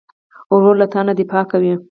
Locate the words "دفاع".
1.19-1.43